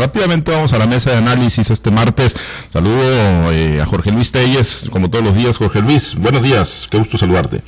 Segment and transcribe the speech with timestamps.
[0.00, 2.36] Rápidamente vamos a la mesa de análisis este martes.
[2.70, 5.56] Saludo eh, a Jorge Luis Telles, como todos los días.
[5.56, 7.64] Jorge Luis, buenos días, qué gusto saludarte.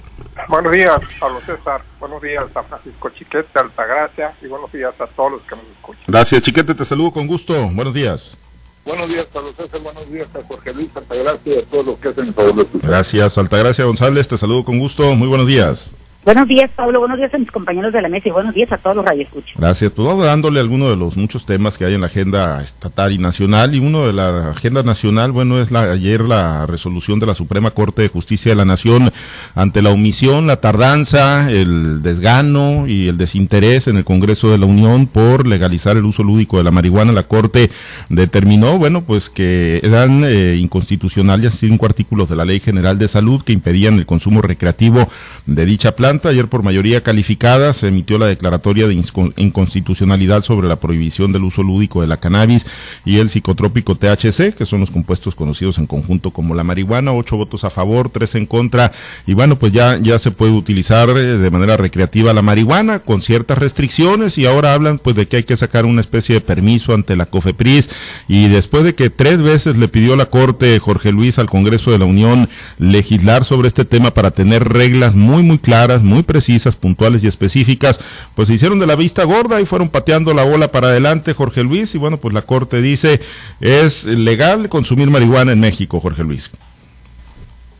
[0.48, 1.82] Buenos días, Pablo César.
[1.98, 4.32] Buenos días a Francisco Chiquete, Altagracia.
[4.42, 6.04] Y buenos días a todos los que nos escuchan.
[6.06, 7.52] Gracias, Chiquete, te saludo con gusto.
[7.72, 8.36] Buenos días.
[8.84, 9.80] Buenos días, Pablo César.
[9.80, 12.78] Buenos días a Jorge Luis Altagracia y a todos los que hacen el favor de
[12.86, 14.28] Gracias, Altagracia González.
[14.28, 15.16] Te saludo con gusto.
[15.16, 15.96] Muy buenos días.
[16.22, 17.00] Buenos días, Pablo.
[17.00, 19.54] Buenos días a mis compañeros de la mesa y buenos días a todos los radioescuchos.
[19.56, 19.90] Gracias.
[19.90, 23.16] Pues vamos dándole algunos de los muchos temas que hay en la agenda estatal y
[23.18, 23.74] nacional.
[23.74, 27.70] Y uno de la agenda nacional, bueno, es la ayer la resolución de la Suprema
[27.70, 29.10] Corte de Justicia de la Nación
[29.54, 34.66] ante la omisión, la tardanza, el desgano y el desinterés en el Congreso de la
[34.66, 37.12] Unión por legalizar el uso lúdico de la marihuana.
[37.12, 37.70] La Corte
[38.10, 43.42] determinó, bueno, pues que eran eh, inconstitucionales cinco artículos de la Ley General de Salud
[43.42, 45.08] que impedían el consumo recreativo
[45.46, 49.00] de dicha planta Ayer por mayoría calificada se emitió la declaratoria de
[49.36, 52.66] inconstitucionalidad sobre la prohibición del uso lúdico de la cannabis
[53.04, 57.12] y el psicotrópico THC, que son los compuestos conocidos en conjunto como la marihuana.
[57.12, 58.90] Ocho votos a favor, tres en contra.
[59.24, 63.22] Y bueno, pues ya, ya se puede utilizar eh, de manera recreativa la marihuana con
[63.22, 66.92] ciertas restricciones y ahora hablan pues de que hay que sacar una especie de permiso
[66.92, 67.88] ante la COFEPRIS
[68.26, 71.98] y después de que tres veces le pidió la Corte Jorge Luis al Congreso de
[71.98, 77.24] la Unión legislar sobre este tema para tener reglas muy muy claras muy precisas, puntuales
[77.24, 78.00] y específicas,
[78.34, 81.62] pues se hicieron de la vista gorda y fueron pateando la bola para adelante, Jorge
[81.62, 83.20] Luis, y bueno, pues la Corte dice,
[83.60, 86.50] es legal consumir marihuana en México, Jorge Luis.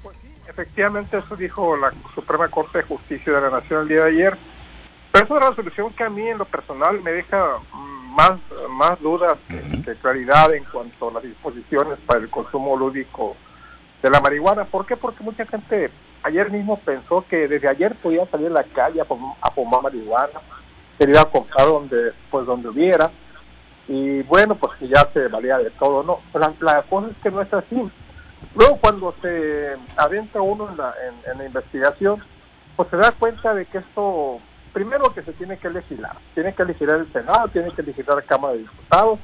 [0.03, 4.05] Pues sí, efectivamente eso dijo la Suprema Corte de Justicia de la Nación el día
[4.05, 4.39] de ayer,
[5.13, 7.59] pero es una resolución que a mí en lo personal me deja
[8.11, 8.33] más,
[8.71, 13.37] más dudas que claridad en cuanto a las disposiciones para el consumo lúdico
[14.03, 14.65] de la marihuana.
[14.65, 14.97] ¿Por qué?
[14.97, 15.91] Porque mucha gente
[16.23, 20.41] ayer mismo pensó que desde ayer podía salir a la calle a, fumar marihuana,
[20.99, 23.11] quería comprar donde, pues donde hubiera,
[23.89, 26.21] y bueno, pues que ya se valía de todo, ¿no?
[26.39, 27.91] La, la cosa es que no es así.
[28.55, 30.95] Luego cuando se adentra uno en la,
[31.27, 32.23] en, la investigación,
[32.77, 34.39] pues se da cuenta de que esto,
[34.73, 38.23] primero que se tiene que legislar, tiene que legislar el Senado, tiene que legislar la
[38.23, 39.19] Cámara de Diputados,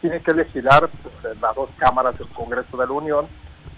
[0.00, 3.26] tiene que legislar pues, las dos cámaras del Congreso de la Unión,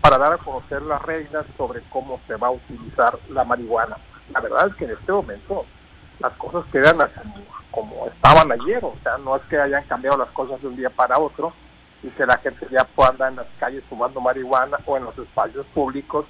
[0.03, 3.97] para dar a conocer las reglas sobre cómo se va a utilizar la marihuana.
[4.33, 5.65] La verdad es que en este momento
[6.19, 6.99] las cosas quedan
[7.71, 10.91] como, estaban ayer, o sea, no es que hayan cambiado las cosas de un día
[10.91, 11.53] para otro
[12.03, 15.17] y que la gente ya pueda andar en las calles fumando marihuana o en los
[15.17, 16.27] espacios públicos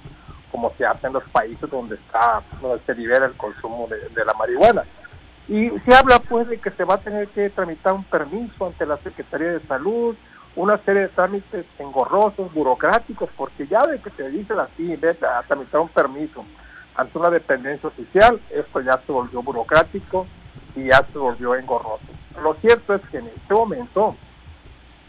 [0.51, 4.23] como se hace en los países donde está donde se libera el consumo de, de
[4.23, 4.83] la marihuana.
[5.47, 8.85] Y se habla pues de que se va a tener que tramitar un permiso ante
[8.85, 10.15] la Secretaría de Salud,
[10.55, 15.41] una serie de trámites engorrosos, burocráticos, porque ya de que te dicen así, vez a
[15.43, 16.45] tramitar un permiso
[16.95, 20.27] ante una dependencia oficial, esto ya se volvió burocrático
[20.75, 22.05] y ya se volvió engorroso.
[22.41, 24.15] Lo cierto es que en este momento,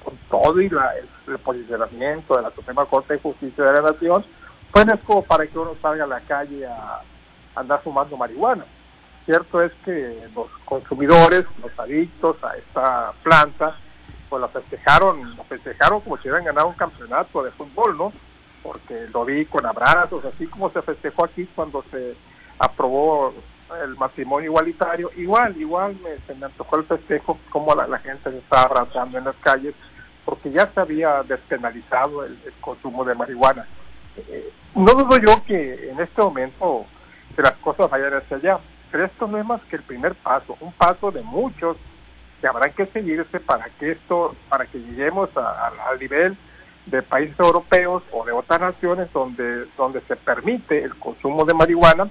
[0.03, 4.25] con todo y la, el, posicionamiento de la Suprema Corte de Justicia de la Nación,
[4.71, 7.01] pues es como para que uno salga a la calle a
[7.55, 8.65] andar fumando marihuana.
[9.27, 13.77] Cierto es que los consumidores, los adictos a esta planta,
[14.35, 18.13] pues la festejaron, la festejaron como si hubieran ganado un campeonato de fútbol, ¿no?
[18.65, 22.17] Porque lo vi con abrazos, así como se festejó aquí cuando se
[22.59, 23.33] aprobó
[23.81, 28.39] el matrimonio igualitario, igual, igual me, se me antojó el festejo, como la, gente se
[28.39, 29.73] estaba abrazando en las calles,
[30.25, 33.69] porque ya se había despenalizado el, consumo de marihuana.
[34.17, 36.83] Eh, no dudo yo que en este momento
[37.37, 38.59] que las cosas vayan hacia allá,
[38.91, 41.77] pero esto no es más que el primer paso, un paso de muchos
[42.45, 46.37] que habrán que seguirse para que esto, para que lleguemos al nivel
[46.85, 52.07] de países europeos o de otras naciones donde, donde se permite el consumo de marihuana.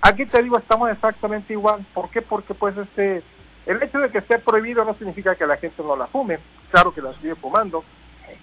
[0.00, 1.86] Aquí te digo, estamos exactamente igual.
[1.94, 2.20] ¿Por qué?
[2.20, 3.22] Porque pues este,
[3.64, 6.40] el hecho de que esté prohibido no significa que la gente no la fume.
[6.72, 7.84] Claro que la sigue fumando.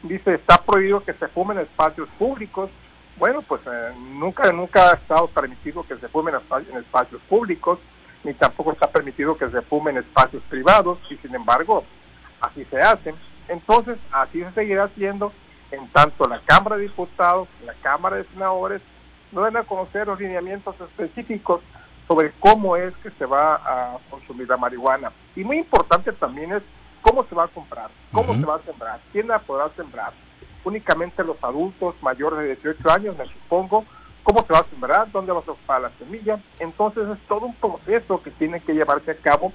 [0.01, 2.69] Dice, está prohibido que se fume en espacios públicos.
[3.17, 7.79] Bueno, pues eh, nunca, nunca ha estado permitido que se fume en espacios públicos
[8.23, 11.83] ni tampoco está permitido que se fume en espacios privados y sin embargo
[12.41, 13.13] así se hace.
[13.47, 15.31] Entonces así se seguirá haciendo
[15.71, 18.81] en tanto la Cámara de Diputados, la Cámara de Senadores
[19.31, 21.61] no van a conocer los lineamientos específicos
[22.07, 25.11] sobre cómo es que se va a consumir la marihuana.
[25.35, 26.63] Y muy importante también es
[27.01, 30.13] cómo se va a comprar, cómo se va a sembrar, quién la podrá sembrar.
[30.63, 33.85] Únicamente los adultos mayores de 18 años, me supongo,
[34.23, 36.39] cómo se va a sembrar, dónde va a ocupar la semilla.
[36.59, 39.51] Entonces es todo un proceso que tiene que llevarse a cabo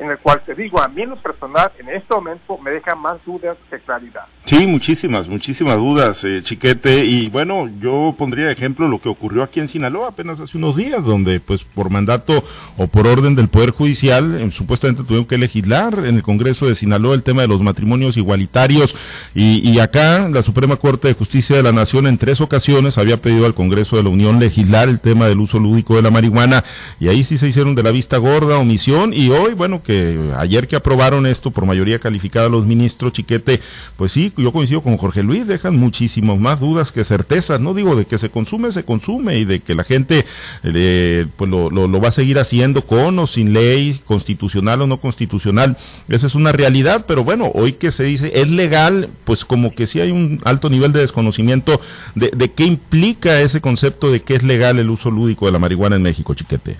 [0.00, 2.94] en el cual te digo, a mí en lo personal, en este momento me deja
[2.94, 4.24] más dudas que claridad.
[4.46, 7.04] Sí, muchísimas, muchísimas dudas, eh, Chiquete.
[7.04, 10.76] Y bueno, yo pondría de ejemplo lo que ocurrió aquí en Sinaloa apenas hace unos
[10.76, 12.42] días, donde pues por mandato
[12.78, 16.74] o por orden del Poder Judicial, eh, supuestamente tuvieron que legislar en el Congreso de
[16.74, 18.96] Sinaloa el tema de los matrimonios igualitarios.
[19.34, 23.18] Y, y acá la Suprema Corte de Justicia de la Nación en tres ocasiones había
[23.18, 26.64] pedido al Congreso de la Unión legislar el tema del uso lúdico de la marihuana.
[26.98, 29.12] Y ahí sí se hicieron de la vista gorda, omisión.
[29.12, 29.89] Y hoy, bueno, que
[30.36, 33.60] ayer que aprobaron esto por mayoría calificada los ministros, Chiquete,
[33.96, 37.96] pues sí, yo coincido con Jorge Luis, dejan muchísimas más dudas que certezas, no digo
[37.96, 40.24] de que se consume, se consume y de que la gente
[40.62, 45.00] eh, pues lo, lo, va a seguir haciendo con o sin ley, constitucional o no
[45.00, 45.76] constitucional,
[46.08, 49.86] esa es una realidad, pero bueno, hoy que se dice es legal, pues como que
[49.86, 51.80] sí hay un alto nivel de desconocimiento
[52.14, 55.58] de, de qué implica ese concepto de que es legal el uso lúdico de la
[55.58, 56.76] marihuana en México, Chiquete.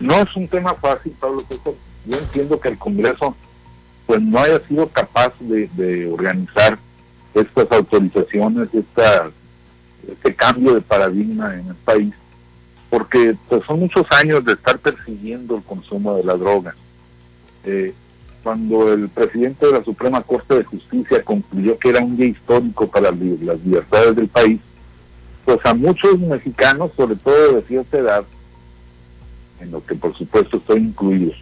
[0.00, 1.44] No es un tema fácil, Pablo.
[2.06, 3.36] Yo entiendo que el Congreso
[4.06, 6.76] pues no haya sido capaz de, organizar
[7.32, 9.30] estas autorizaciones, esta,
[10.10, 12.12] este cambio de paradigma en el país,
[12.88, 16.74] porque pues, son muchos años de estar persiguiendo el consumo de la droga.
[17.64, 17.94] Eh,
[18.42, 22.88] cuando el presidente de la Suprema Corte de Justicia concluyó que era un día histórico
[22.88, 24.60] para las libertades del país,
[25.44, 28.24] pues a muchos mexicanos, sobre todo de cierta edad,
[29.60, 31.32] en lo que por supuesto estoy incluido,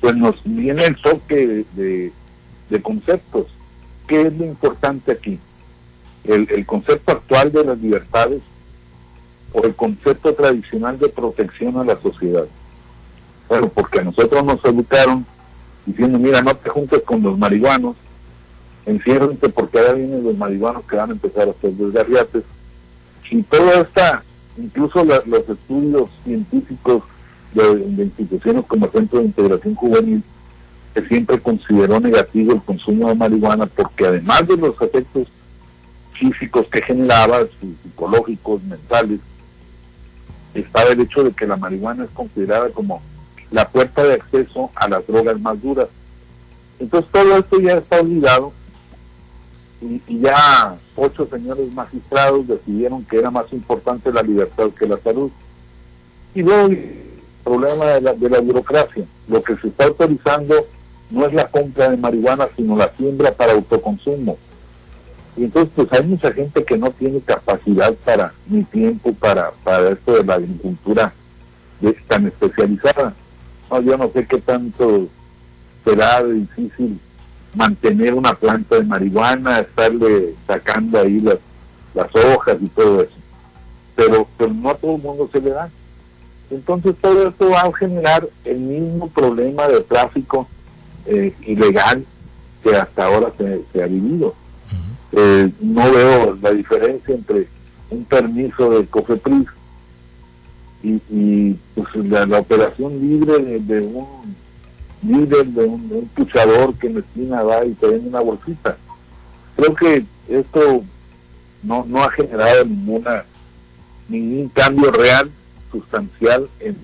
[0.00, 2.12] pues nos viene el toque de,
[2.82, 3.46] conceptos.
[4.06, 5.38] ¿Qué es lo importante aquí?
[6.24, 8.42] El, concepto actual de las libertades
[9.52, 12.46] o el concepto tradicional de protección a la sociedad.
[13.48, 15.26] Bueno, porque a nosotros nos educaron
[15.84, 17.96] diciendo, mira, no te juntes con los marihuanos,
[18.86, 22.44] enciérrense porque ahora vienen los marihuanos que van a empezar a hacer desgarriates.
[23.30, 24.22] Y todo esta,
[24.56, 27.02] incluso los estudios científicos
[27.54, 30.22] de, instituciones como el Centro de Integración Juvenil,
[30.94, 35.28] que siempre consideró negativo el consumo de marihuana porque además de los efectos
[36.12, 37.40] físicos que generaba,
[37.82, 39.20] psicológicos, mentales,
[40.54, 43.02] estaba el hecho de que la marihuana es considerada como
[43.50, 45.88] la puerta de acceso a las drogas más duras.
[46.78, 48.52] Entonces todo esto ya está olvidado
[49.80, 54.96] y, y, ya ocho señores magistrados decidieron que era más importante la libertad que la
[54.98, 55.30] salud.
[56.34, 56.68] Y luego
[57.44, 59.04] problema de la, de la burocracia.
[59.28, 60.54] Lo que se está autorizando
[61.10, 64.38] no es la compra de marihuana, sino la siembra para autoconsumo.
[65.36, 69.90] Y entonces, pues hay mucha gente que no tiene capacidad para, ni tiempo para, para
[69.90, 71.12] esto de la agricultura
[72.06, 73.14] tan especializada.
[73.70, 75.08] No, yo no sé qué tanto
[75.84, 76.98] será difícil
[77.54, 81.38] mantener una planta de marihuana, estarle sacando ahí las,
[81.94, 83.14] las hojas y todo eso.
[83.96, 85.70] Pero, pero no a todo el mundo se le da.
[86.50, 90.48] Entonces todo esto va a generar el mismo problema de tráfico
[91.06, 92.04] eh, ilegal
[92.62, 94.34] que hasta ahora se, ha vivido.
[95.12, 97.48] Eh, no veo la diferencia entre
[97.90, 99.46] un permiso de COFEPRIS
[100.82, 104.06] y, pues, la, operación libre de, un
[105.02, 108.76] líder, de un, puchador que en la esquina va y te vende una bolsita.
[109.56, 110.82] Creo que esto
[111.62, 113.24] no, no ha generado ninguna
[114.08, 115.30] ningún cambio real
[115.70, 116.76] sustancial en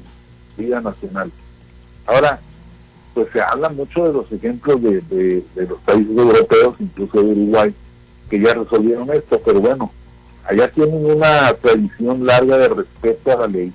[0.56, 1.30] vida nacional.
[2.06, 2.40] Ahora,
[3.14, 7.74] pues se habla mucho de los ejemplos de, de, los países europeos, incluso de Uruguay,
[8.28, 9.90] que ya resolvieron esto, pero bueno,
[10.44, 13.72] allá tienen una tradición larga de respeto a la ley,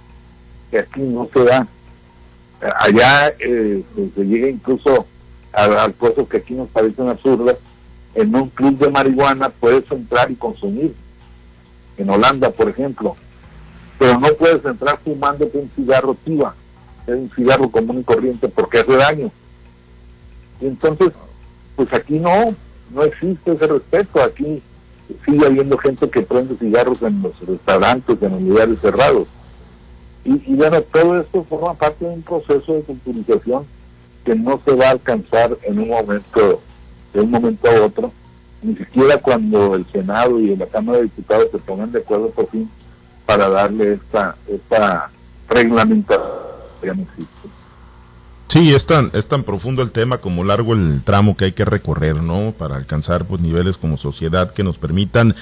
[0.69, 1.67] que aquí no se da.
[2.79, 3.83] Allá eh,
[4.15, 5.07] se llega incluso
[5.51, 7.57] al puesto que aquí nos parecen absurdas,
[8.13, 10.93] en un club de marihuana puedes entrar y consumir.
[11.97, 13.15] En Holanda, por ejemplo,
[14.01, 16.55] pero no puedes entrar fumándote un cigarro tiba,
[17.05, 19.31] es un cigarro común y corriente porque hace daño.
[20.59, 21.09] Y entonces,
[21.75, 22.55] pues aquí no,
[22.95, 24.59] no existe ese respeto, aquí
[25.23, 29.27] sigue habiendo gente que prende cigarros en los restaurantes, en los lugares cerrados.
[30.25, 33.67] Y, y bueno, todo esto forma parte de un proceso de culturización
[34.25, 36.59] que no se va a alcanzar en un momento,
[37.13, 38.11] de un momento a otro,
[38.63, 42.49] ni siquiera cuando el Senado y la Cámara de Diputados se pongan de acuerdo por
[42.49, 42.67] fin
[43.25, 45.09] para darle esta, esta
[45.49, 46.31] reglamentación
[48.51, 51.63] Sí, es tan, es tan profundo el tema como largo el tramo que hay que
[51.63, 52.51] recorrer, ¿no?
[52.51, 55.35] Para alcanzar pues niveles como sociedad que nos permitan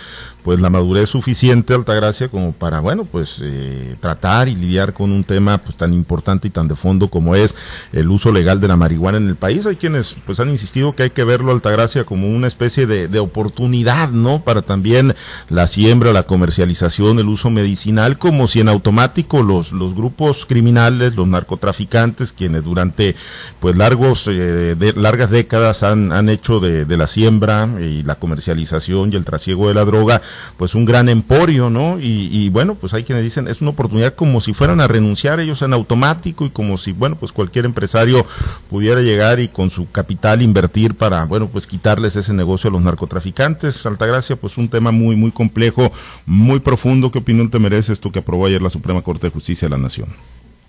[0.43, 5.23] pues la madurez suficiente, Altagracia, como para, bueno, pues eh, tratar y lidiar con un
[5.23, 7.55] tema pues tan importante y tan de fondo como es
[7.91, 9.65] el uso legal de la marihuana en el país.
[9.65, 13.19] Hay quienes pues han insistido que hay que verlo, Altagracia, como una especie de, de
[13.19, 14.43] oportunidad, ¿no?
[14.43, 15.15] Para también
[15.49, 21.15] la siembra, la comercialización, el uso medicinal, como si en automático los, los grupos criminales,
[21.15, 23.15] los narcotraficantes, quienes durante
[23.59, 28.15] pues largos, eh, de, largas décadas han, han hecho de, de la siembra y la
[28.15, 30.21] comercialización y el trasiego de la droga,
[30.57, 31.97] pues un gran emporio, ¿no?
[31.99, 35.61] Y, bueno, pues hay quienes dicen, es una oportunidad como si fueran a renunciar ellos
[35.61, 38.25] en automático y como si, bueno, pues cualquier empresario
[38.69, 42.81] pudiera llegar y con su capital invertir para, bueno, pues quitarles ese negocio a los
[42.81, 43.85] narcotraficantes.
[43.85, 45.91] Altagracia, pues un tema muy, muy complejo,
[46.25, 47.11] muy profundo.
[47.11, 49.81] ¿Qué opinión te merece esto que aprobó ayer la Suprema Corte de Justicia de la
[49.81, 50.09] Nación?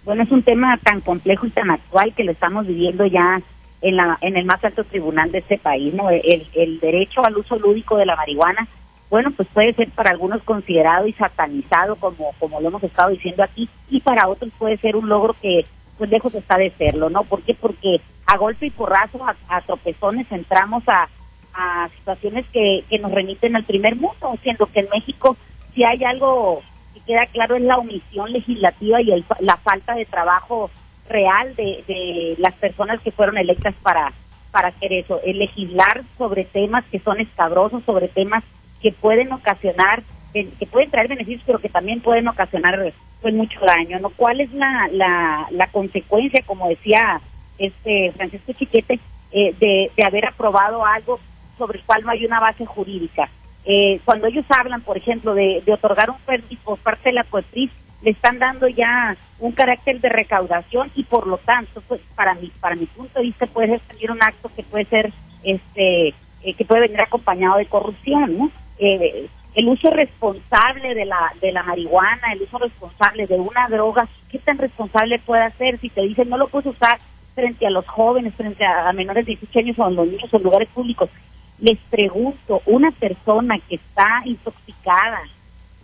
[0.05, 3.41] Bueno, es un tema tan complejo y tan actual que lo estamos viviendo ya
[3.83, 6.11] en, la, en el más alto tribunal de este país, ¿no?
[6.11, 8.67] El, el derecho al uso lúdico de la marihuana
[9.11, 13.43] bueno, pues puede ser para algunos considerado y satanizado, como, como lo hemos estado diciendo
[13.43, 15.64] aquí, y para otros puede ser un logro que
[15.99, 17.25] pues lejos está de serlo, ¿no?
[17.25, 17.55] ¿Por qué?
[17.55, 21.09] Porque a golpe y porrazo, a, tropezones, entramos a,
[21.52, 25.37] a situaciones que, que nos remiten al primer mundo, siendo que en México
[25.75, 26.62] si hay algo
[26.95, 30.71] que queda claro es la omisión legislativa y el, la falta de trabajo
[31.09, 34.12] real de, de las personas que fueron electas para,
[34.52, 38.45] para hacer eso, el legislar sobre temas que son escabrosos, sobre temas
[38.83, 43.99] que pueden ocasionar, que pueden traer beneficios, pero que también pueden ocasionar pues mucho daño,
[43.99, 44.11] ¿no?
[44.11, 47.21] ¿Cuál es la, la, la consecuencia, como decía
[47.59, 48.99] este Francisco Chiquete,
[49.33, 51.21] eh, de, de haber aprobado algo
[51.59, 53.29] sobre el cual no hay una base jurídica?
[53.65, 57.25] Eh, cuando ellos hablan, por ejemplo, de, de otorgar un permiso por parte de la
[57.25, 57.71] COEPRIS,
[58.03, 62.49] le están dando ya un carácter de recaudación y por lo tanto, pues para mi,
[62.61, 65.13] para mi punto de vista puede ser un acto que puede ser,
[65.45, 68.51] este, eh, que puede venir acompañado de corrupción, ¿no?
[68.81, 74.09] Eh, el uso responsable de la, de la marihuana, el uso responsable de una droga,
[74.31, 76.99] ¿qué tan responsable puede ser si te dicen no lo puedes usar
[77.35, 80.43] frente a los jóvenes, frente a, menores de 18 años o a los niños en
[80.43, 81.11] lugares públicos?
[81.59, 85.21] Les pregunto, una persona que está intoxicada,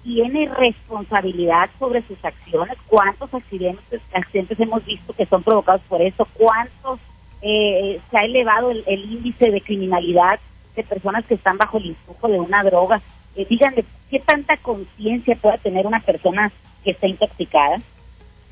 [0.03, 6.29] tiene responsabilidad sobre sus acciones, cuántos accidentes, accidentes hemos visto que son provocados por eso,
[6.35, 7.00] cuántos
[7.43, 10.38] eh, se ha elevado el, índice de criminalidad
[10.76, 13.00] de personas que están bajo el influjo de una droga.
[13.35, 16.52] Eh, díganme, ¿qué tanta conciencia puede tener una persona
[16.85, 17.80] que está intoxicada?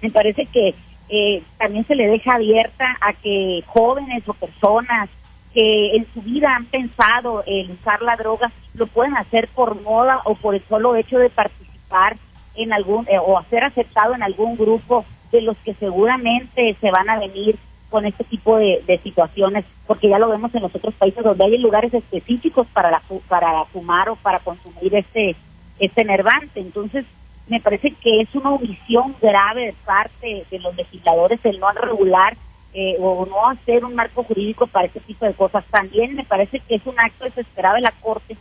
[0.03, 0.75] Me parece que
[1.09, 5.09] eh, también se le deja abierta a que jóvenes o personas
[5.53, 10.21] que en su vida han pensado en usar la droga lo pueden hacer por moda
[10.25, 12.17] o por el solo hecho de participar
[12.57, 17.09] en algún eh, o ser aceptado en algún grupo de los que seguramente se van
[17.09, 17.57] a venir
[17.95, 21.59] con este tipo de, situaciones, porque ya lo vemos en los otros países donde hay
[21.59, 25.37] lugares específicos para la, para fumar o para consumir este
[25.79, 26.59] este enervante.
[26.59, 27.05] Entonces,
[27.47, 32.37] me parece que es una omisión grave de parte de los legisladores el no regular
[32.73, 35.65] eh, o no hacer un marco jurídico para este tipo de cosas.
[35.67, 38.37] También me parece que es un acto desesperado de la Corte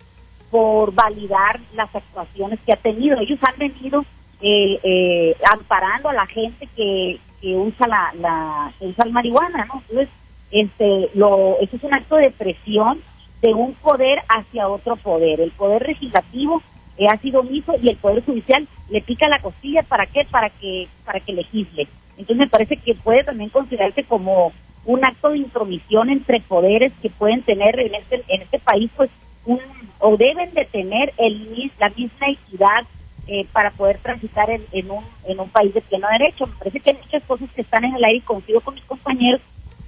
[0.49, 3.19] por validar las actuaciones que ha tenido.
[3.19, 4.03] Ellos han venido
[4.41, 9.83] eh, eh, amparando a la gente que, que usa la, la usa marihuana, ¿no?
[9.89, 10.07] Entonces,
[10.49, 13.01] este, lo, eso es un acto de presión
[13.41, 15.41] de un poder hacia otro poder.
[15.41, 16.61] El poder legislativo
[16.97, 20.49] eh, ha sido omiso y el poder judicial le pica la costilla para qué, para
[20.49, 21.89] que, para que legisle.
[22.11, 24.53] Entonces me parece que puede también considerarse como
[24.85, 29.09] un acto de intromisión entre poderes que pueden tener en este, en este país, pues,
[29.45, 29.59] un,
[29.99, 32.85] o deben de tener el, la misma equidad
[33.27, 36.47] eh, para poder transitar en, un, en un país de pleno derecho.
[36.47, 38.83] Me parece que hay muchas cosas que están en el aire y confío con mis
[38.85, 39.41] compañeros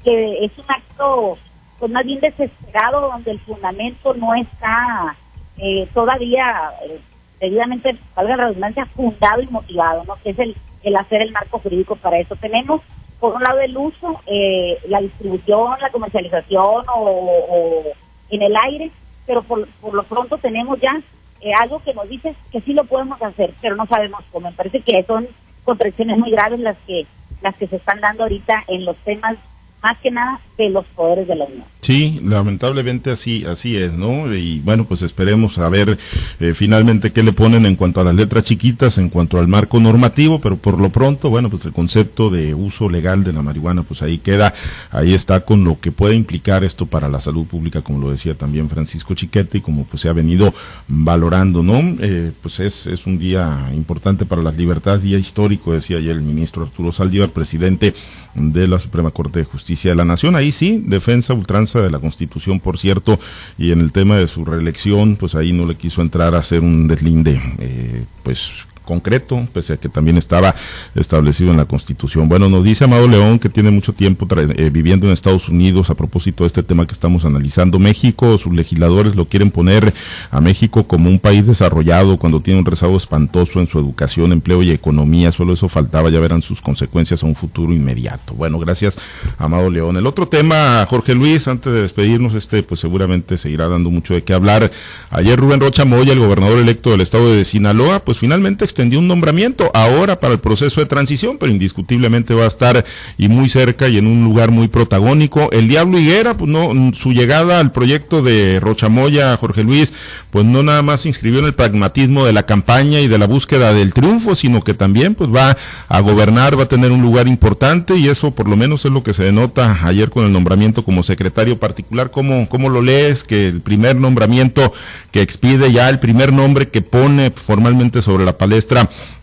[0.04, 1.38] que es un acto
[1.80, 5.16] pues más bien desesperado donde el fundamento no está
[5.58, 7.00] eh, todavía eh,
[7.40, 10.16] debidamente, valga la redundancia, fundado y motivado, ¿no?
[10.24, 12.36] que es el, el hacer el marco jurídico para eso.
[12.36, 12.82] Tenemos
[13.20, 17.02] por un lado el uso, eh, la distribución, la comercialización o,
[17.50, 17.84] o,
[18.30, 18.92] en el aire,
[19.26, 21.02] pero por, por lo pronto tenemos ya
[21.46, 24.50] eh, algo que nos dice que sí lo podemos hacer, pero no sabemos cómo.
[24.50, 25.28] Me parece que son
[25.64, 27.06] contradicciones muy graves las que
[27.42, 29.38] las que se están dando ahorita en los temas
[29.86, 31.64] más que nada de los poderes de la Unión.
[31.82, 34.34] Sí, lamentablemente así así es, ¿no?
[34.34, 36.00] Y bueno, pues esperemos a ver
[36.40, 39.80] eh, finalmente qué le ponen en cuanto a las letras chiquitas, en cuanto al marco
[39.80, 43.84] normativo, pero por lo pronto, bueno, pues el concepto de uso legal de la marihuana,
[43.84, 44.56] pues ahí queda,
[44.90, 48.34] ahí está con lo que puede implicar esto para la salud pública, como lo decía
[48.34, 50.52] también Francisco Chiquete y como pues se ha venido
[50.88, 51.80] valorando, ¿no?
[52.00, 56.24] Eh, pues es, es un día importante para las libertades, día histórico, decía ayer el
[56.24, 57.94] ministro Arturo Saldívar, presidente
[58.34, 60.36] de la Suprema Corte de Justicia de la Nación.
[60.36, 63.20] Ahí sí, defensa ultranza de la Constitución, por cierto,
[63.58, 66.62] y en el tema de su reelección, pues ahí no le quiso entrar a hacer
[66.62, 70.56] un deslinde, eh, pues concreto, pese a que también estaba
[70.96, 72.30] establecido en la Constitución.
[72.30, 75.96] Bueno, nos dice Amado León que tiene mucho tiempo eh, viviendo en Estados Unidos a
[75.96, 77.80] propósito de este tema que estamos analizando.
[77.80, 79.94] México, sus legisladores lo quieren poner
[80.32, 84.64] a México como un país desarrollado cuando tiene un rezago espantoso en su educación, empleo
[84.64, 85.32] y economía.
[85.32, 88.34] Solo eso faltaba, ya verán sus consecuencias a un futuro inmediato.
[88.34, 88.98] Bueno, gracias,
[89.38, 89.98] Amado León.
[89.98, 94.24] El otro tema, Jorge Luis, antes de despedirnos, este pues seguramente seguirá dando mucho de
[94.24, 94.72] qué hablar.
[95.10, 99.08] Ayer Rubén Rocha Moya, el gobernador electo del estado de Sinaloa, pues finalmente extendió un
[99.08, 102.84] nombramiento ahora para el proceso de transición, pero indiscutiblemente va a estar
[103.18, 105.50] y muy cerca y en un lugar muy protagónico.
[105.54, 109.94] El Diablo Higuera, pues no, su llegada al proyecto de Rochamoya, Jorge Luis,
[110.30, 113.28] pues no nada más se inscribió en el pragmatismo de la campaña y de la
[113.28, 115.56] búsqueda del triunfo, sino que también pues va
[115.88, 119.04] a gobernar, va a tener un lugar importante y eso por lo menos es lo
[119.04, 122.12] que se denota ayer con el nombramiento como secretario particular.
[122.12, 123.24] ¿Cómo, cómo lo lees?
[123.24, 124.74] Que el primer nombramiento
[125.12, 128.65] que expide ya, el primer nombre que pone formalmente sobre la palestra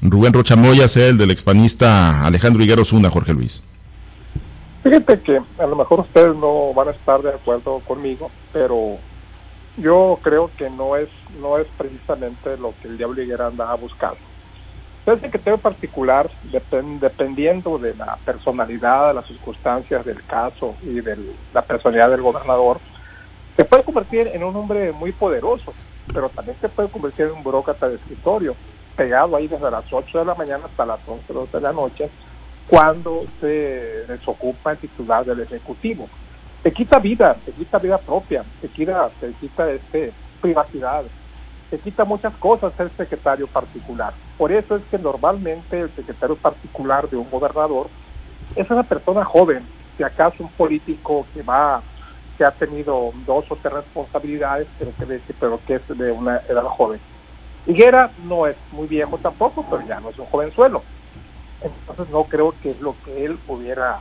[0.01, 3.63] Rubén Rochamoya sea el del expanista Alejandro Higuero Zuna, Jorge Luis.
[4.83, 8.99] Fíjate que a lo mejor ustedes no van a estar de acuerdo conmigo, pero
[9.77, 11.09] yo creo que no es
[11.41, 14.19] no es precisamente lo que el Diablo Higuera anda buscando.
[15.05, 16.31] Que tema particular,
[17.01, 21.19] dependiendo de la personalidad, de las circunstancias del caso y de
[21.53, 22.79] la personalidad del gobernador,
[23.57, 25.75] se puede convertir en un hombre muy poderoso,
[26.13, 28.55] pero también se puede convertir en un burócrata de escritorio,
[28.97, 32.09] pegado ahí desde las 8 de la mañana hasta las 11 de la noche,
[32.67, 36.09] cuando se desocupa el titular del Ejecutivo.
[36.63, 41.05] Se quita vida, se quita vida propia, se quita, se quita este, privacidad,
[41.71, 44.13] se quita muchas cosas el secretario particular.
[44.39, 47.89] Por eso es que normalmente el secretario particular de un gobernador
[48.55, 49.65] es una persona joven,
[49.97, 51.83] si acaso un político que va
[52.37, 56.65] que ha tenido dos o tres responsabilidades, pero que, pero que es de una edad
[56.65, 56.99] joven.
[57.67, 60.83] Higuera no es muy viejo tampoco, pero ya no es un jovenzuelo.
[61.63, 64.01] Entonces no creo que es lo que él hubiera,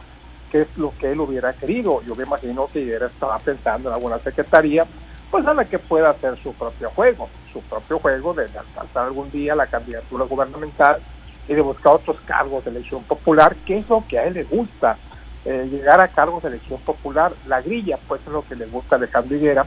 [0.51, 2.01] que es lo que él hubiera querido.
[2.01, 4.85] Yo me imagino que Higuera estaba pensando en alguna secretaría,
[5.29, 9.29] pues a la que pueda hacer su propio juego, su propio juego de alcanzar algún
[9.31, 10.99] día la candidatura gubernamental
[11.47, 14.43] y de buscar otros cargos de elección popular, que es lo que a él le
[14.43, 14.97] gusta,
[15.45, 17.31] eh, llegar a cargos de elección popular.
[17.47, 19.65] La grilla, pues es lo que le gusta a Alejandro Higuera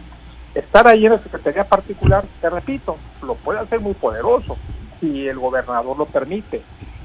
[0.55, 4.57] estar ahí en la Secretaría Particular, te repito, lo puede hacer muy poderoso
[5.01, 6.63] si el gobernador lo permite,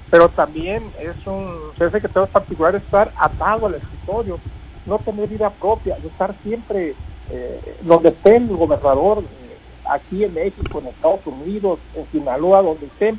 [0.10, 4.39] pero también es un ser secretario particular estar atado al escritorio,
[4.86, 6.96] no tener vida propia, estar siempre
[7.32, 12.86] eh, donde esté el gobernador, eh, aquí en México, en Estados Unidos, en Sinaloa, donde
[12.86, 13.15] esté,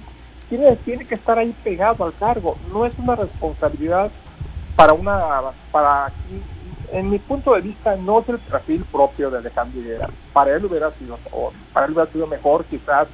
[0.49, 4.11] tiene, tiene que estar ahí pegado al cargo, no es una responsabilidad
[4.77, 5.21] para una
[5.71, 6.41] para aquí
[6.93, 10.09] en mi punto de vista, no es el perfil propio de Alejandro Higuera.
[10.33, 11.19] Para él hubiera sido,
[11.73, 13.09] para él hubiera sido mejor quizás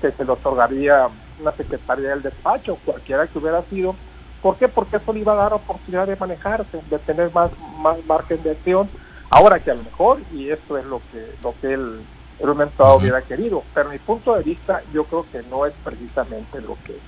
[0.00, 1.08] que se le otorgaría
[1.40, 3.94] una secretaría del despacho, cualquiera que hubiera sido.
[4.42, 4.68] ¿Por qué?
[4.68, 8.52] Porque eso le iba a dar oportunidad de manejarse, de tener más, más margen de
[8.52, 8.88] acción.
[9.30, 12.00] Ahora que a lo mejor, y esto es lo que, lo que él
[12.40, 15.74] el momento hubiera querido, pero en mi punto de vista yo creo que no es
[15.82, 16.98] precisamente lo que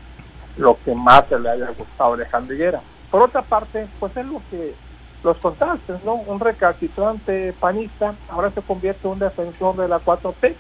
[0.56, 2.83] lo que más le haya gustado a Alejandro Higuera.
[3.11, 4.74] Por otra parte, pues es lo que
[5.22, 6.14] los contrastes, ¿no?
[6.14, 10.54] Un recalcitrante panista ahora se convierte en un defensor de la 4T,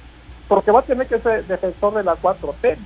[0.48, 2.76] porque va a tener que ser defensor de la 4T,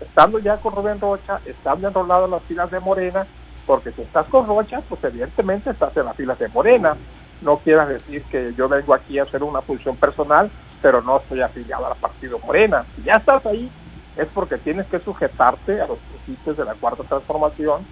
[0.00, 3.26] estando ya con Rubén Rocha, estando enrolado en las filas de Morena,
[3.66, 6.96] porque si estás con Rocha, pues evidentemente estás en las filas de Morena.
[7.42, 10.50] No quieras decir que yo vengo aquí a hacer una función personal,
[10.82, 12.84] pero no estoy afiliado al partido Morena.
[12.96, 13.70] Si ya estás ahí,
[14.16, 17.84] es porque tienes que sujetarte a los principios de la cuarta transformación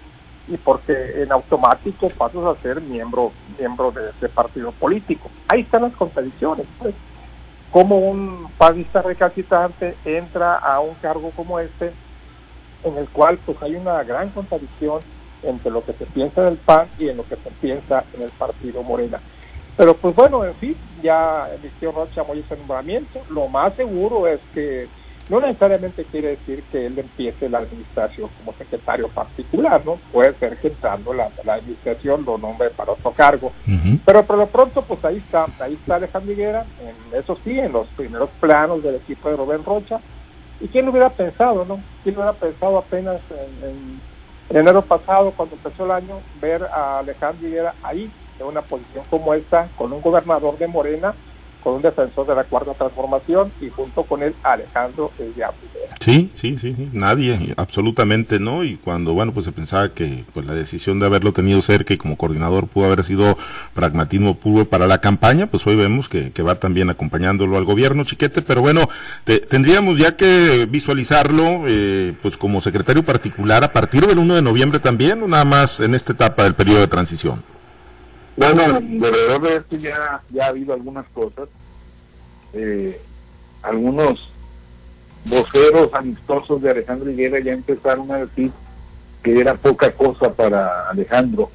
[0.49, 5.29] y porque en automático pasas a ser miembro miembro de ese partido político.
[5.47, 6.65] Ahí están las contradicciones.
[6.77, 6.95] Pues.
[7.71, 11.93] Como un panista recalcitrante entra a un cargo como este,
[12.83, 15.01] en el cual pues hay una gran contradicción
[15.43, 18.31] entre lo que se piensa del PAN y en lo que se piensa en el
[18.31, 19.19] partido Morena.
[19.77, 23.21] Pero pues bueno, en fin, ya eligió Rocha Moya ese nombramiento.
[23.29, 24.87] Lo más seguro es que
[25.29, 29.99] no necesariamente quiere decir que él empiece la administración como secretario particular, ¿no?
[30.11, 33.51] Puede ser que entrando la, administración lo nombre para otro cargo.
[34.05, 37.71] Pero por lo pronto, pues ahí está, ahí está Alejandro Higuera, en, eso sí, en
[37.71, 39.99] los primeros planos del equipo de Rubén Rocha.
[40.59, 41.79] ¿Y quién lo hubiera pensado, no?
[42.03, 43.21] ¿Quién lo hubiera pensado apenas
[43.61, 43.99] en,
[44.57, 49.35] enero pasado, cuando empezó el año, ver a Alejandro Higuera ahí, en una posición como
[49.35, 51.13] esta, con un gobernador de Morena,
[51.63, 55.33] con un defensor de la cuarta transformación y junto con él Alejandro el
[55.99, 58.63] Sí, Sí, sí, nadie, absolutamente no.
[58.63, 61.97] Y cuando, bueno, pues se pensaba que pues la decisión de haberlo tenido cerca y
[61.97, 63.37] como coordinador pudo haber sido
[63.73, 68.41] pragmatismo puro para la campaña, pues hoy vemos que, va también acompañándolo al gobierno, chiquete.
[68.41, 68.87] Pero bueno,
[69.49, 74.79] tendríamos ya que visualizarlo, eh, pues como secretario particular a partir del 1 de noviembre
[74.79, 77.43] también, o nada más en esta etapa del periodo de transición.
[78.39, 81.49] Bueno, alrededor de esto ya, ya ha habido algunas cosas.
[82.53, 83.01] Eh,
[83.61, 84.31] algunos
[85.25, 88.51] voceros amistosos de Alejandro Higuera ya empezaron a decir
[89.21, 91.51] que era poca cosa para Alejandro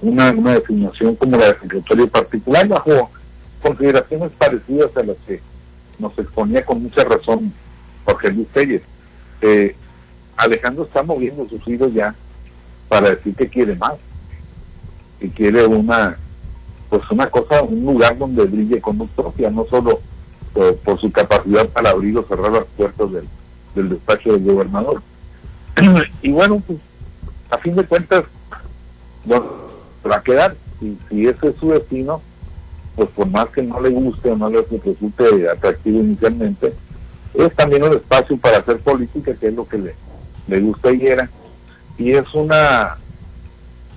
[0.00, 3.10] una, una designación como la de secretario particular bajo
[3.60, 5.40] consideraciones parecidas a las que
[5.98, 7.52] nos exponía con mucha razón
[8.04, 8.82] Jorge Luis Pérez.
[9.40, 9.74] Eh,
[10.36, 12.14] Alejandro está moviendo sus hilos ya
[12.88, 13.94] para decir que quiere más,
[15.20, 16.16] que quiere una
[16.88, 20.00] pues una cosa, un lugar donde brille con luz propia, no solo
[20.84, 23.08] por, su capacidad para abrir o cerrar las puertas
[23.74, 25.02] del, despacho del gobernador.
[26.22, 26.78] y bueno, pues
[27.50, 28.24] a fin de cuentas,
[29.24, 29.46] bueno,
[30.08, 30.56] va a quedar.
[30.80, 32.22] Si, si ese es su destino,
[32.94, 36.72] pues por más que no le guste o no le resulte atractivo inicialmente,
[37.34, 39.94] es también un espacio para hacer política, que es lo que le,
[40.46, 41.28] le gusta y era.
[41.98, 42.96] Y es una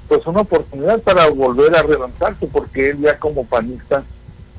[0.10, 4.04] pues una oportunidad para volver a relanzarse, porque él ya como panista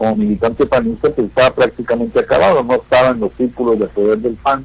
[0.00, 4.34] como militante panista pues estaba prácticamente acabado, no estaba en los círculos de poder del
[4.34, 4.64] PAN,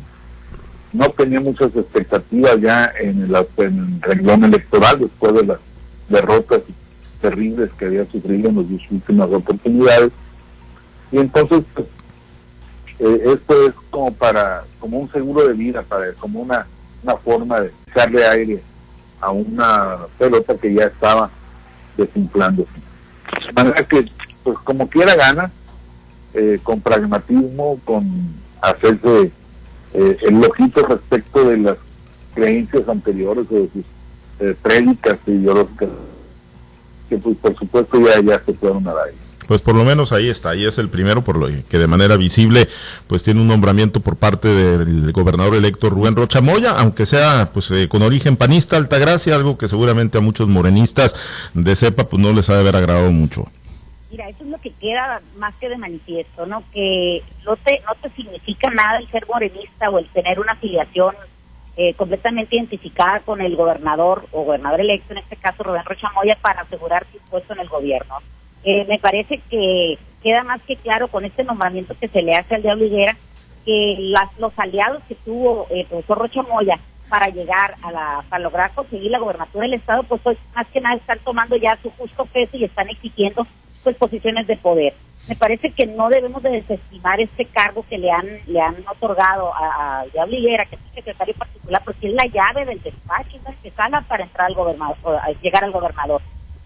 [0.94, 5.60] no tenía muchas expectativas ya en el, en renglón electoral después de las
[6.08, 6.62] derrotas
[7.20, 10.14] terribles que había sufrido en las últimas oportunidades.
[11.12, 11.88] Y entonces pues,
[13.00, 16.66] eh, esto es como para, como un seguro de vida, para como una,
[17.04, 18.64] una forma de echarle aire
[19.26, 21.30] a una pelota que ya estaba
[21.98, 22.70] desinflándose.
[23.46, 24.06] De manera que
[24.44, 25.52] pues como quiera gana,
[26.36, 28.06] eh, con pragmatismo, con
[28.62, 29.32] hacerse
[29.94, 31.78] eh, el lojito respecto de las
[32.36, 33.86] creencias anteriores o de sus
[34.40, 35.90] eh, prédicas ideológicas,
[37.10, 39.08] que pues por supuesto ya, ya se fueron a dar.
[39.48, 42.18] Pues por lo menos ahí está, ahí es el primero por lo que de manera
[42.18, 42.68] visible
[43.08, 47.72] pues tiene un nombramiento por parte del gobernador electo Rubén Rocha Moya, aunque sea pues
[47.88, 51.16] con origen panista Altagracia, algo que seguramente a muchos morenistas
[51.54, 53.46] de cepa pues no les ha de haber agradado mucho.
[54.12, 56.64] Mira, eso es lo que queda más que de manifiesto, ¿no?
[56.74, 61.16] Que no te, no te significa nada el ser morenista o el tener una afiliación
[61.76, 66.62] eh, completamente identificada con el gobernador o gobernador electo, en este caso Rubén Rochamoya, para
[66.62, 68.16] asegurar su puesto en el gobierno.
[68.66, 72.56] Eh, me parece que queda más que claro con este nombramiento que se le hace
[72.56, 73.16] al Diablo Higuera
[73.64, 78.44] que las, los aliados que tuvo el profesor Rocha Moya para llegar a la, para
[78.44, 82.26] lograr conseguir la gobernatura del Estado, pues más que nada están tomando ya su justo
[82.26, 83.46] peso y están exigiendo
[83.84, 84.94] pues posiciones de poder.
[85.28, 89.54] Me parece que no debemos de desestimar este cargo que le han le han otorgado
[89.54, 93.70] a, Diablo que es el secretario particular, porque es la llave del despacho, es que
[93.70, 94.98] sala para entrar al gobernador,
[95.42, 96.22] llegar al gobernador.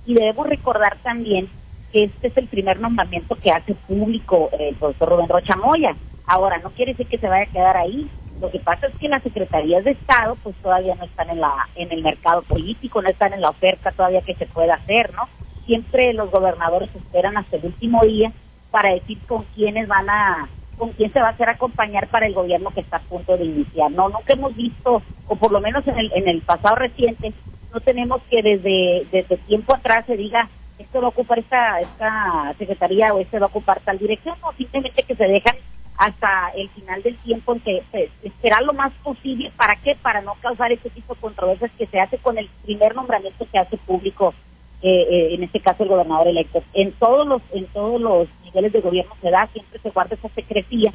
[0.06, 1.50] Y debemos recordar también
[1.94, 5.96] este es el primer nombramiento que hace público el profesor Rubén Rocha Moya.
[6.26, 8.08] Ahora, no quiere decir que se vaya a quedar ahí.
[8.40, 11.68] Lo que pasa es que las secretarías de Estado pues todavía no están en la
[11.76, 15.28] en el mercado político, no están en la oferta todavía que se pueda hacer, ¿no?
[15.70, 18.32] siempre los gobernadores esperan hasta el último día
[18.72, 20.50] para decir con quiénes van a,
[20.80, 23.46] con quién se va a hacer acompañar para el gobierno que está a punto de
[23.46, 23.92] iniciar.
[23.92, 27.34] No, nunca hemos visto, o por lo menos en el, en el pasado reciente,
[27.72, 30.50] no tenemos que desde, desde tiempo atrás se diga
[30.80, 34.52] esto va a ocupar esta, esta secretaría o este va a ocupar tal dirección, no,
[34.54, 35.56] simplemente que se dejan
[35.98, 39.96] hasta el final del tiempo en que pues, esperar lo más posible, ¿para qué?
[40.02, 43.60] Para no causar ese tipo de controversias que se hace con el primer nombramiento que
[43.60, 44.34] hace público
[44.82, 46.64] eh, eh, en este caso el gobernador electo.
[46.74, 50.30] En todos los en todos los niveles de gobierno se da, siempre se guarda esa
[50.30, 50.94] secrecía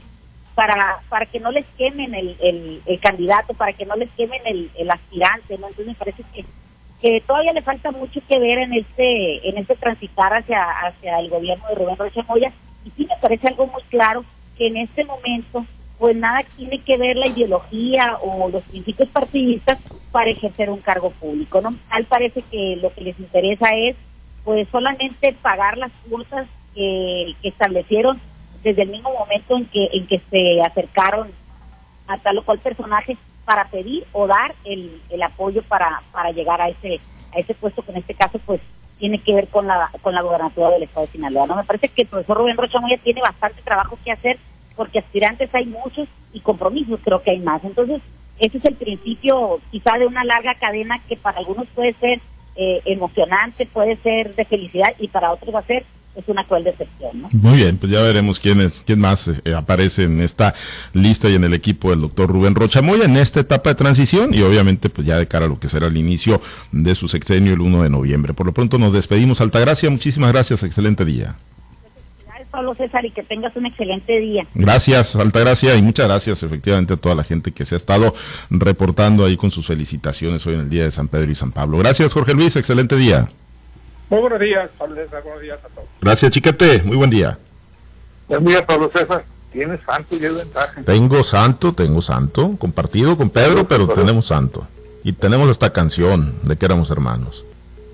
[0.55, 2.35] para para que no les quemen el,
[2.87, 5.68] el, candidato, para que no les quemen el, el aspirante, ¿no?
[5.68, 6.47] Entonces me parece que
[7.00, 11.28] que todavía le falta mucho que ver en este en este transitar hacia hacia el
[11.28, 12.52] gobierno de Rubén Rocha Moya
[12.85, 14.24] y sí me parece algo muy claro
[14.57, 15.64] que en este momento
[15.98, 19.78] pues nada tiene que ver la ideología o los principios partidistas
[20.11, 21.74] para ejercer un cargo público, ¿no?
[21.88, 23.96] Tal parece que lo que les interesa es
[24.44, 28.20] pues solamente pagar las cuotas que, establecieron
[28.62, 31.30] desde el mismo momento en que en que se acercaron
[32.07, 36.61] a tal o cual personaje para pedir o dar el, el apoyo para, para llegar
[36.61, 37.00] a ese
[37.35, 38.61] a ese puesto que en este caso pues
[38.98, 41.46] tiene que ver con la con la gobernatura del estado de Sinaloa.
[41.46, 41.57] ¿no?
[41.57, 44.38] Me parece que el profesor Rubén Rocha Moya tiene bastante trabajo que hacer
[44.76, 47.62] porque aspirantes hay muchos y compromisos creo que hay más.
[47.64, 48.00] Entonces,
[48.38, 52.20] ese es el principio quizá de una larga cadena que para algunos puede ser
[52.57, 55.85] eh, emocionante, puede ser de felicidad y para otros va a ser
[56.16, 57.22] es una cruel decepción.
[57.22, 57.29] ¿no?
[57.33, 60.55] Muy bien, pues ya veremos quién, es, quién más eh, aparece en esta
[60.92, 64.42] lista y en el equipo del doctor Rubén Rochamoya en esta etapa de transición y
[64.42, 66.40] obviamente pues ya de cara a lo que será el inicio
[66.72, 68.35] de su sexenio el 1 de noviembre.
[68.35, 69.40] Por lo pronto nos despedimos.
[69.40, 71.35] Altagracia, muchísimas gracias, excelente día.
[72.27, 74.46] Gracias, Pablo César, y que tengas un excelente día.
[74.55, 78.14] Gracias, Altagracia, y muchas gracias efectivamente a toda la gente que se ha estado
[78.50, 81.79] reportando ahí con sus felicitaciones hoy en el Día de San Pedro y San Pablo.
[81.79, 83.29] Gracias, Jorge Luis, excelente día.
[84.11, 85.88] Muy buenos días, Pablo César, buenos días a todos.
[86.01, 87.38] Gracias, Chiquete, muy buen día.
[88.29, 89.25] Buen día, Pablo César.
[89.53, 90.83] Tienes santo y es ventaja.
[90.83, 94.67] Tengo santo, tengo santo, compartido con Pedro, pero tenemos santo.
[95.05, 97.45] Y tenemos esta canción de que éramos hermanos.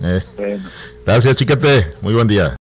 [0.02, 0.22] Eh.
[0.36, 0.64] Bueno.
[1.04, 2.56] Gracias, Chiquete, muy buen día.